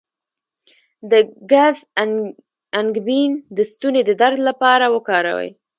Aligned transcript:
د 1.11 1.13
ګز 1.51 1.77
انګبین 2.79 3.31
د 3.55 3.57
ستوني 3.71 4.01
د 4.05 4.11
درد 4.21 4.39
لپاره 4.47 4.85
وکاروئ 4.95 5.49